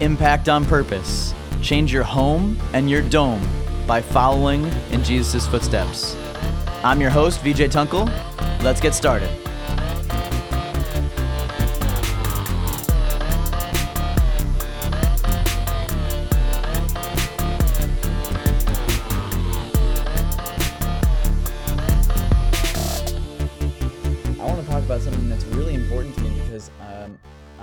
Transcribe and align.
Impact 0.00 0.48
on 0.48 0.64
Purpose. 0.64 1.34
Change 1.62 1.92
your 1.92 2.02
home 2.02 2.58
and 2.74 2.90
your 2.90 3.02
dome 3.02 3.42
by 3.86 4.02
following 4.02 4.64
in 4.90 5.02
Jesus' 5.02 5.46
footsteps. 5.46 6.16
I'm 6.84 7.00
your 7.00 7.10
host, 7.10 7.40
VJ 7.40 7.70
Tunkel. 7.70 8.06
Let's 8.62 8.80
get 8.80 8.94
started. 8.94 9.45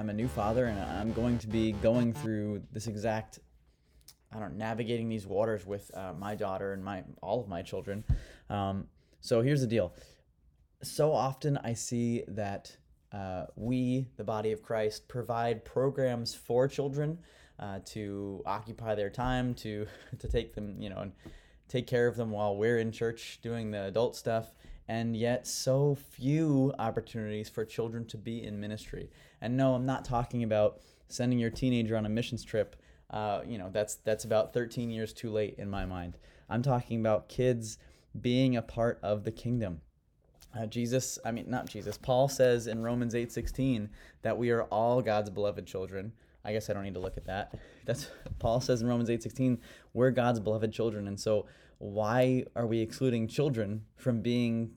I'm 0.00 0.08
a 0.08 0.14
new 0.14 0.28
father 0.28 0.64
and 0.64 0.80
I'm 0.80 1.12
going 1.12 1.36
to 1.40 1.46
be 1.46 1.72
going 1.72 2.14
through 2.14 2.62
this 2.72 2.86
exact, 2.86 3.38
I 4.34 4.38
don't 4.38 4.56
navigating 4.56 5.10
these 5.10 5.26
waters 5.26 5.66
with 5.66 5.90
uh, 5.94 6.14
my 6.18 6.34
daughter 6.34 6.72
and 6.72 6.82
my 6.82 7.04
all 7.20 7.38
of 7.38 7.48
my 7.48 7.60
children. 7.60 8.02
Um, 8.48 8.86
so 9.20 9.42
here's 9.42 9.60
the 9.60 9.66
deal. 9.66 9.92
So 10.82 11.12
often 11.12 11.58
I 11.58 11.74
see 11.74 12.24
that 12.28 12.74
uh, 13.12 13.44
we, 13.56 14.08
the 14.16 14.24
body 14.24 14.52
of 14.52 14.62
Christ, 14.62 15.06
provide 15.06 15.66
programs 15.66 16.34
for 16.34 16.66
children 16.66 17.18
uh, 17.58 17.80
to 17.88 18.42
occupy 18.46 18.94
their 18.94 19.10
time, 19.10 19.52
to 19.56 19.86
to 20.18 20.28
take 20.28 20.54
them, 20.54 20.80
you 20.80 20.88
know, 20.88 21.00
and 21.00 21.12
take 21.70 21.86
care 21.86 22.06
of 22.08 22.16
them 22.16 22.30
while 22.30 22.56
we're 22.56 22.78
in 22.78 22.90
church 22.90 23.38
doing 23.42 23.70
the 23.70 23.84
adult 23.84 24.16
stuff 24.16 24.52
and 24.88 25.16
yet 25.16 25.46
so 25.46 25.96
few 26.10 26.74
opportunities 26.80 27.48
for 27.48 27.64
children 27.64 28.04
to 28.04 28.18
be 28.18 28.42
in 28.42 28.58
ministry. 28.58 29.08
And 29.40 29.56
no, 29.56 29.74
I'm 29.74 29.86
not 29.86 30.04
talking 30.04 30.42
about 30.42 30.80
sending 31.06 31.38
your 31.38 31.50
teenager 31.50 31.96
on 31.96 32.06
a 32.06 32.08
missions 32.08 32.42
trip. 32.42 32.74
Uh, 33.08 33.42
you 33.46 33.56
know, 33.56 33.70
that's 33.70 33.94
that's 33.96 34.24
about 34.24 34.52
13 34.52 34.90
years 34.90 35.12
too 35.12 35.30
late 35.30 35.54
in 35.58 35.70
my 35.70 35.86
mind. 35.86 36.18
I'm 36.48 36.62
talking 36.62 36.98
about 36.98 37.28
kids 37.28 37.78
being 38.20 38.56
a 38.56 38.62
part 38.62 38.98
of 39.00 39.22
the 39.22 39.30
kingdom. 39.30 39.80
Uh, 40.58 40.66
Jesus, 40.66 41.20
I 41.24 41.30
mean 41.30 41.44
not 41.48 41.68
Jesus. 41.68 41.96
Paul 41.96 42.28
says 42.28 42.66
in 42.66 42.82
Romans 42.82 43.14
8:16 43.14 43.90
that 44.22 44.38
we 44.38 44.50
are 44.50 44.64
all 44.64 45.02
God's 45.02 45.30
beloved 45.30 45.66
children. 45.66 46.12
I 46.44 46.52
guess 46.52 46.70
I 46.70 46.72
don't 46.72 46.84
need 46.84 46.94
to 46.94 47.00
look 47.00 47.16
at 47.16 47.26
that. 47.26 47.54
That's 47.84 48.08
Paul 48.38 48.60
says 48.60 48.82
in 48.82 48.88
Romans 48.88 49.08
8:16 49.08 49.58
we're 49.92 50.10
God's 50.10 50.40
beloved 50.40 50.72
children. 50.72 51.08
And 51.08 51.18
so 51.18 51.46
why 51.78 52.44
are 52.54 52.66
we 52.66 52.80
excluding 52.80 53.28
children 53.28 53.84
from 53.96 54.20
being 54.20 54.72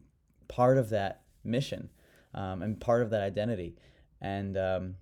part 0.48 0.78
of 0.78 0.90
that 0.90 1.22
mission 1.44 1.90
um, 2.34 2.62
and 2.62 2.80
part 2.80 3.02
of 3.02 3.10
that 3.12 3.22
identity. 3.22 3.76
And 4.22 4.58
um, 4.58 4.96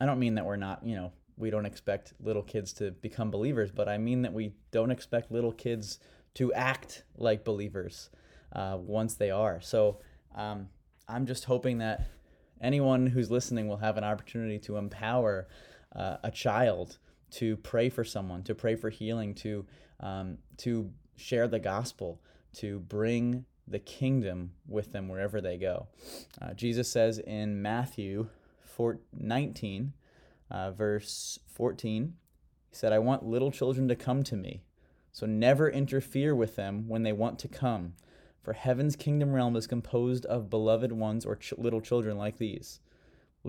I 0.00 0.06
don't 0.06 0.18
mean 0.18 0.34
that 0.36 0.44
we're 0.44 0.56
not, 0.56 0.84
you 0.84 0.96
know, 0.96 1.12
we 1.36 1.50
don't 1.50 1.66
expect 1.66 2.14
little 2.20 2.42
kids 2.42 2.72
to 2.74 2.90
become 2.90 3.30
believers, 3.30 3.70
but 3.70 3.88
I 3.88 3.98
mean 3.98 4.22
that 4.22 4.32
we 4.32 4.54
don't 4.70 4.90
expect 4.90 5.30
little 5.30 5.52
kids 5.52 5.98
to 6.34 6.52
act 6.52 7.04
like 7.16 7.44
believers 7.44 8.10
uh, 8.52 8.76
once 8.80 9.14
they 9.14 9.30
are. 9.30 9.60
So 9.60 10.00
um, 10.34 10.68
I'm 11.08 11.26
just 11.26 11.44
hoping 11.44 11.78
that 11.78 12.08
anyone 12.60 13.06
who's 13.06 13.30
listening 13.30 13.68
will 13.68 13.76
have 13.76 13.96
an 13.96 14.04
opportunity 14.04 14.58
to 14.60 14.76
empower 14.76 15.46
uh, 15.94 16.16
a 16.22 16.30
child 16.30 16.98
to 17.30 17.56
pray 17.58 17.88
for 17.88 18.04
someone, 18.04 18.42
to 18.44 18.54
pray 18.54 18.74
for 18.74 18.90
healing, 18.90 19.34
to 19.34 19.66
um, 20.00 20.38
to 20.58 20.90
share 21.16 21.48
the 21.48 21.58
gospel, 21.58 22.20
to 22.54 22.78
bring 22.80 23.44
the 23.66 23.78
kingdom 23.78 24.52
with 24.66 24.92
them 24.92 25.08
wherever 25.08 25.40
they 25.40 25.58
go. 25.58 25.88
Uh, 26.40 26.54
Jesus 26.54 26.90
says 26.90 27.18
in 27.18 27.60
Matthew 27.60 28.28
4, 28.64 29.00
19, 29.12 29.92
uh, 30.50 30.70
verse 30.70 31.38
14, 31.52 32.14
He 32.70 32.76
said, 32.76 32.92
I 32.92 32.98
want 32.98 33.26
little 33.26 33.50
children 33.50 33.88
to 33.88 33.96
come 33.96 34.22
to 34.24 34.36
me, 34.36 34.62
so 35.12 35.26
never 35.26 35.68
interfere 35.68 36.34
with 36.34 36.56
them 36.56 36.88
when 36.88 37.02
they 37.02 37.12
want 37.12 37.38
to 37.40 37.48
come. 37.48 37.94
For 38.42 38.52
heaven's 38.54 38.96
kingdom 38.96 39.32
realm 39.32 39.56
is 39.56 39.66
composed 39.66 40.24
of 40.26 40.48
beloved 40.48 40.92
ones 40.92 41.26
or 41.26 41.36
ch- 41.36 41.52
little 41.58 41.80
children 41.80 42.16
like 42.16 42.38
these. 42.38 42.80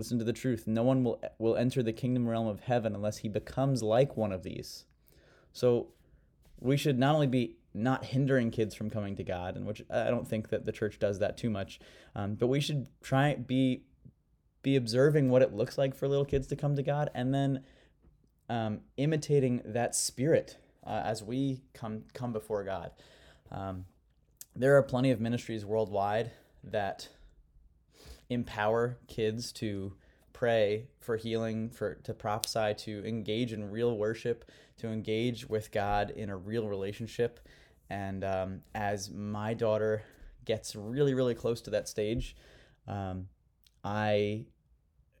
Listen 0.00 0.18
to 0.18 0.24
the 0.24 0.32
truth. 0.32 0.66
No 0.66 0.82
one 0.82 1.04
will, 1.04 1.22
will 1.38 1.56
enter 1.56 1.82
the 1.82 1.92
kingdom 1.92 2.26
realm 2.26 2.46
of 2.46 2.60
heaven 2.60 2.94
unless 2.94 3.18
he 3.18 3.28
becomes 3.28 3.82
like 3.82 4.16
one 4.16 4.32
of 4.32 4.42
these. 4.42 4.86
So 5.52 5.88
we 6.58 6.78
should 6.78 6.98
not 6.98 7.14
only 7.14 7.26
be 7.26 7.56
not 7.74 8.06
hindering 8.06 8.50
kids 8.50 8.74
from 8.74 8.88
coming 8.88 9.14
to 9.16 9.22
God, 9.22 9.56
and 9.56 9.66
which 9.66 9.82
I 9.90 10.08
don't 10.08 10.26
think 10.26 10.48
that 10.48 10.64
the 10.64 10.72
church 10.72 10.98
does 10.98 11.18
that 11.18 11.36
too 11.36 11.50
much. 11.50 11.80
Um, 12.14 12.34
but 12.34 12.46
we 12.46 12.60
should 12.60 12.86
try 13.02 13.34
be 13.34 13.82
be 14.62 14.76
observing 14.76 15.28
what 15.28 15.42
it 15.42 15.52
looks 15.52 15.76
like 15.76 15.94
for 15.94 16.08
little 16.08 16.24
kids 16.24 16.46
to 16.46 16.56
come 16.56 16.76
to 16.76 16.82
God, 16.82 17.10
and 17.14 17.34
then 17.34 17.62
um, 18.48 18.80
imitating 18.96 19.60
that 19.66 19.94
spirit 19.94 20.56
uh, 20.86 21.02
as 21.04 21.22
we 21.22 21.60
come 21.74 22.04
come 22.14 22.32
before 22.32 22.64
God. 22.64 22.92
Um, 23.50 23.84
there 24.56 24.78
are 24.78 24.82
plenty 24.82 25.10
of 25.10 25.20
ministries 25.20 25.66
worldwide 25.66 26.30
that 26.64 27.10
empower 28.30 28.98
kids 29.08 29.52
to 29.52 29.92
pray 30.32 30.86
for 31.00 31.16
healing, 31.16 31.68
for 31.68 31.96
to 31.96 32.14
prophesy, 32.14 32.72
to 32.74 33.04
engage 33.06 33.52
in 33.52 33.70
real 33.70 33.98
worship, 33.98 34.50
to 34.78 34.88
engage 34.88 35.46
with 35.46 35.70
God 35.70 36.10
in 36.10 36.30
a 36.30 36.36
real 36.36 36.66
relationship. 36.68 37.40
And 37.90 38.24
um, 38.24 38.60
as 38.74 39.10
my 39.10 39.52
daughter 39.52 40.02
gets 40.44 40.74
really, 40.74 41.12
really 41.12 41.34
close 41.34 41.60
to 41.62 41.70
that 41.70 41.88
stage, 41.88 42.36
um, 42.86 43.26
I 43.84 44.46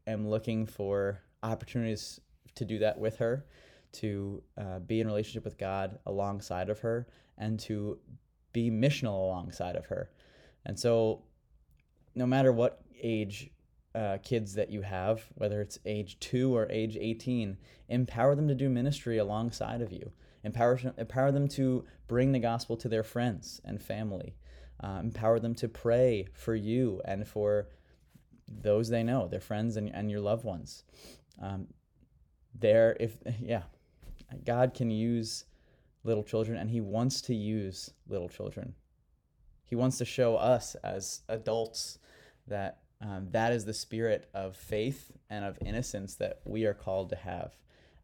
am 0.06 0.28
looking 0.28 0.64
for 0.66 1.20
opportunities 1.42 2.20
to 2.54 2.64
do 2.64 2.78
that 2.78 2.98
with 2.98 3.18
her, 3.18 3.44
to 3.92 4.42
uh, 4.56 4.78
be 4.78 5.00
in 5.00 5.06
relationship 5.06 5.44
with 5.44 5.58
God 5.58 5.98
alongside 6.06 6.70
of 6.70 6.80
her, 6.80 7.06
and 7.36 7.58
to 7.60 7.98
be 8.52 8.70
missional 8.70 9.24
alongside 9.24 9.76
of 9.76 9.86
her. 9.86 10.10
And 10.64 10.78
so, 10.78 11.22
no 12.14 12.26
matter 12.26 12.52
what 12.52 12.82
age 13.02 13.50
uh, 13.94 14.18
kids 14.22 14.54
that 14.54 14.70
you 14.70 14.82
have, 14.82 15.24
whether 15.34 15.60
it's 15.60 15.78
age 15.84 16.18
two 16.20 16.54
or 16.54 16.66
age 16.70 16.96
18, 17.00 17.56
empower 17.88 18.34
them 18.34 18.48
to 18.48 18.54
do 18.54 18.68
ministry 18.68 19.18
alongside 19.18 19.80
of 19.82 19.92
you 19.92 20.12
empower, 20.44 20.78
empower 20.96 21.32
them 21.32 21.48
to 21.48 21.84
bring 22.08 22.32
the 22.32 22.38
gospel 22.38 22.76
to 22.78 22.88
their 22.88 23.02
friends 23.02 23.60
and 23.64 23.80
family, 23.82 24.36
uh, 24.82 25.00
empower 25.02 25.38
them 25.38 25.54
to 25.54 25.68
pray 25.68 26.26
for 26.32 26.54
you 26.54 27.00
and 27.04 27.26
for 27.26 27.68
those 28.48 28.88
they 28.88 29.02
know, 29.02 29.28
their 29.28 29.40
friends 29.40 29.76
and, 29.76 29.88
and 29.94 30.10
your 30.10 30.20
loved 30.20 30.44
ones. 30.44 30.84
Um, 31.40 31.68
there, 32.58 32.96
if, 32.98 33.18
yeah, 33.40 33.62
God 34.44 34.74
can 34.74 34.90
use 34.90 35.44
little 36.04 36.24
children 36.24 36.58
and 36.58 36.70
He 36.70 36.80
wants 36.80 37.20
to 37.22 37.34
use 37.34 37.90
little 38.08 38.28
children. 38.28 38.74
He 39.70 39.76
wants 39.76 39.96
to 39.98 40.04
show 40.04 40.36
us 40.36 40.74
as 40.84 41.22
adults 41.28 41.98
that 42.46 42.80
um, 43.00 43.28
that 43.30 43.54
is 43.54 43.64
the 43.64 43.72
spirit 43.72 44.28
of 44.34 44.56
faith 44.56 45.10
and 45.30 45.42
of 45.42 45.56
innocence 45.64 46.16
that 46.16 46.40
we 46.44 46.66
are 46.66 46.74
called 46.74 47.08
to 47.08 47.16
have 47.16 47.54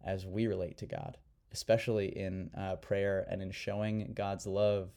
as 0.03 0.25
we 0.25 0.47
relate 0.47 0.79
to 0.79 0.87
God 0.87 1.19
especially 1.57 2.09
in 2.09 2.51
uh, 2.55 2.77
prayer 2.77 3.27
and 3.31 3.41
in 3.41 3.51
showing 3.51 4.13
God's 4.15 4.47
love 4.47 4.91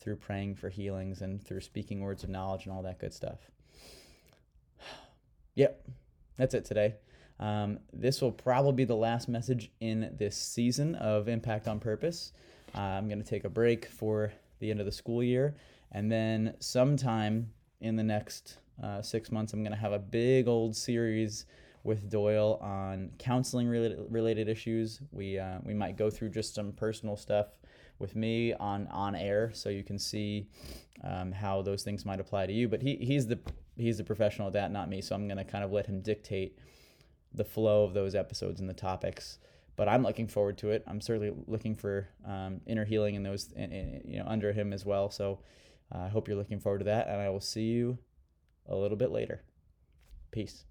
through 0.00 0.16
praying 0.16 0.54
for 0.54 0.70
healings 0.70 1.20
and 1.20 1.44
through 1.44 1.60
speaking 1.60 2.00
words 2.00 2.24
of 2.24 2.30
knowledge 2.30 2.64
and 2.64 2.74
all 2.74 2.82
that 2.82 2.98
good 2.98 3.12
stuff. 3.12 3.38
yep, 5.54 5.86
that's 6.38 6.54
it 6.54 6.64
today. 6.64 6.94
Um, 7.38 7.80
this 7.92 8.22
will 8.22 8.32
probably 8.32 8.72
be 8.72 8.84
the 8.84 8.96
last 8.96 9.28
message 9.28 9.70
in 9.80 10.14
this 10.16 10.38
season 10.38 10.94
of 10.94 11.28
Impact 11.28 11.68
on 11.68 11.80
Purpose. 11.80 12.32
Uh, 12.74 12.80
I'm 12.80 13.08
going 13.08 13.22
to 13.22 13.28
take 13.28 13.44
a 13.44 13.50
break 13.50 13.84
for 13.84 14.32
the 14.58 14.70
end 14.70 14.80
of 14.80 14.86
the 14.86 14.92
school 14.92 15.22
year, 15.22 15.54
and 15.92 16.10
then 16.10 16.54
sometime 16.60 17.50
in 17.80 17.96
the 17.96 18.02
next 18.02 18.58
uh, 18.82 19.02
six 19.02 19.30
months, 19.30 19.52
I'm 19.52 19.62
going 19.62 19.72
to 19.72 19.78
have 19.78 19.92
a 19.92 19.98
big 19.98 20.48
old 20.48 20.76
series 20.76 21.46
with 21.84 22.10
Doyle 22.10 22.58
on 22.60 23.10
counseling 23.18 23.68
related, 23.68 23.98
related 24.10 24.48
issues. 24.48 25.00
We 25.12 25.38
uh, 25.38 25.58
we 25.64 25.72
might 25.72 25.96
go 25.96 26.10
through 26.10 26.30
just 26.30 26.54
some 26.54 26.72
personal 26.72 27.16
stuff 27.16 27.46
with 27.98 28.16
me 28.16 28.52
on 28.54 28.88
on 28.88 29.14
air, 29.14 29.50
so 29.54 29.68
you 29.68 29.84
can 29.84 29.98
see 29.98 30.48
um, 31.04 31.32
how 31.32 31.62
those 31.62 31.82
things 31.82 32.04
might 32.04 32.20
apply 32.20 32.46
to 32.46 32.52
you. 32.52 32.68
But 32.68 32.82
he 32.82 32.96
he's 32.96 33.26
the 33.26 33.38
he's 33.76 33.98
the 33.98 34.04
professional 34.04 34.48
at 34.48 34.54
that, 34.54 34.72
not 34.72 34.88
me. 34.88 35.00
So 35.00 35.14
I'm 35.14 35.28
gonna 35.28 35.44
kind 35.44 35.64
of 35.64 35.72
let 35.72 35.86
him 35.86 36.00
dictate 36.00 36.58
the 37.32 37.44
flow 37.44 37.84
of 37.84 37.94
those 37.94 38.14
episodes 38.14 38.60
and 38.60 38.68
the 38.68 38.74
topics. 38.74 39.38
But 39.76 39.88
I'm 39.88 40.02
looking 40.02 40.26
forward 40.26 40.58
to 40.58 40.70
it. 40.70 40.82
I'm 40.86 41.00
certainly 41.00 41.32
looking 41.46 41.76
for 41.76 42.08
um, 42.26 42.60
inner 42.66 42.86
healing 42.86 43.14
in 43.14 43.22
those, 43.22 43.52
in, 43.52 43.72
in, 43.72 44.00
you 44.06 44.18
know, 44.18 44.24
under 44.26 44.52
him 44.52 44.72
as 44.72 44.86
well. 44.86 45.10
So 45.10 45.40
I 45.90 46.08
hope 46.08 46.28
you're 46.28 46.36
looking 46.36 46.60
forward 46.60 46.78
to 46.78 46.84
that, 46.86 47.08
and 47.08 47.20
I 47.20 47.30
will 47.30 47.40
see 47.40 47.64
you 47.64 47.98
a 48.68 48.76
little 48.76 48.96
bit 48.96 49.10
later. 49.10 49.42
Peace. 50.30 50.64